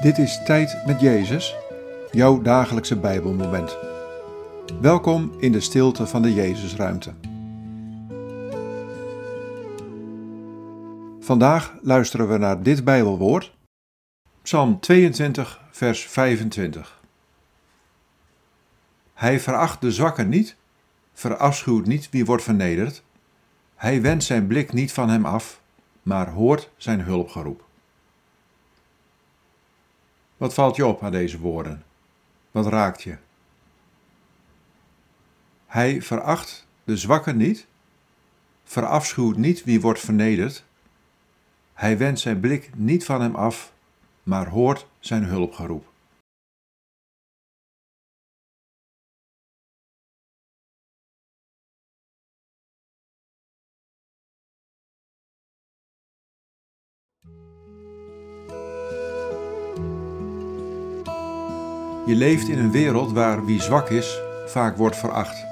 Dit 0.00 0.18
is 0.18 0.42
Tijd 0.44 0.86
met 0.86 1.00
Jezus, 1.00 1.56
jouw 2.10 2.42
dagelijkse 2.42 2.96
Bijbelmoment. 2.96 3.76
Welkom 4.80 5.32
in 5.38 5.52
de 5.52 5.60
stilte 5.60 6.06
van 6.06 6.22
de 6.22 6.34
Jezusruimte. 6.34 7.12
Vandaag 11.20 11.74
luisteren 11.82 12.28
we 12.28 12.38
naar 12.38 12.62
dit 12.62 12.84
Bijbelwoord, 12.84 13.56
Psalm 14.42 14.80
22, 14.80 15.60
vers 15.70 16.06
25. 16.06 17.00
Hij 19.14 19.40
veracht 19.40 19.80
de 19.80 19.92
zwakken 19.92 20.28
niet, 20.28 20.56
verafschuwt 21.12 21.86
niet 21.86 22.10
wie 22.10 22.24
wordt 22.24 22.42
vernederd. 22.42 23.02
Hij 23.74 24.02
wendt 24.02 24.24
zijn 24.24 24.46
blik 24.46 24.72
niet 24.72 24.92
van 24.92 25.08
hem 25.08 25.24
af, 25.24 25.60
maar 26.02 26.30
hoort 26.30 26.70
zijn 26.76 27.00
hulpgeroep. 27.00 27.68
Wat 30.40 30.54
valt 30.54 30.76
je 30.76 30.86
op 30.86 31.02
aan 31.02 31.12
deze 31.12 31.38
woorden? 31.38 31.84
Wat 32.50 32.66
raakt 32.66 33.02
je? 33.02 33.16
Hij 35.66 36.02
veracht 36.02 36.66
de 36.84 36.96
zwakken 36.96 37.36
niet, 37.36 37.66
verafschuwt 38.64 39.36
niet 39.36 39.64
wie 39.64 39.80
wordt 39.80 40.00
vernederd. 40.00 40.64
Hij 41.74 41.98
wendt 41.98 42.20
zijn 42.20 42.40
blik 42.40 42.70
niet 42.74 43.04
van 43.04 43.20
hem 43.20 43.34
af, 43.34 43.72
maar 44.22 44.48
hoort 44.48 44.86
zijn 44.98 45.24
hulpgeroep. 45.24 45.89
Je 62.06 62.14
leeft 62.14 62.48
in 62.48 62.58
een 62.58 62.70
wereld 62.70 63.12
waar 63.12 63.44
wie 63.44 63.60
zwak 63.60 63.88
is 63.90 64.20
vaak 64.46 64.76
wordt 64.76 64.96
veracht, 64.96 65.44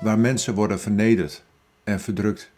waar 0.00 0.18
mensen 0.18 0.54
worden 0.54 0.80
vernederd 0.80 1.44
en 1.84 2.00
verdrukt. 2.00 2.50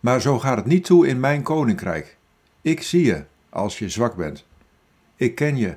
Maar 0.00 0.20
zo 0.20 0.38
gaat 0.38 0.56
het 0.56 0.66
niet 0.66 0.84
toe 0.84 1.06
in 1.06 1.20
mijn 1.20 1.42
koninkrijk. 1.42 2.16
Ik 2.60 2.82
zie 2.82 3.04
je 3.04 3.24
als 3.48 3.78
je 3.78 3.88
zwak 3.88 4.16
bent. 4.16 4.46
Ik 5.16 5.34
ken 5.34 5.56
je 5.56 5.76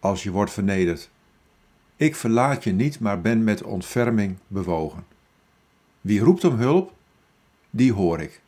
als 0.00 0.22
je 0.22 0.30
wordt 0.30 0.52
vernederd. 0.52 1.10
Ik 1.96 2.16
verlaat 2.16 2.64
je 2.64 2.72
niet, 2.72 3.00
maar 3.00 3.20
ben 3.20 3.44
met 3.44 3.62
ontferming 3.62 4.36
bewogen. 4.46 5.06
Wie 6.00 6.20
roept 6.20 6.44
om 6.44 6.54
hulp, 6.54 6.92
die 7.70 7.92
hoor 7.92 8.20
ik. 8.20 8.40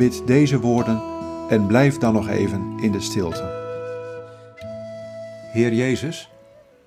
Bid 0.00 0.26
deze 0.26 0.60
woorden 0.60 1.02
en 1.48 1.66
blijf 1.66 1.98
dan 1.98 2.12
nog 2.12 2.28
even 2.28 2.78
in 2.78 2.92
de 2.92 3.00
stilte. 3.00 3.42
Heer 5.52 5.72
Jezus, 5.72 6.30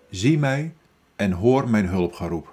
zie 0.09 0.39
mij 0.39 0.73
en 1.15 1.31
hoor 1.31 1.69
mijn 1.69 1.87
hulpgeroep. 1.87 2.52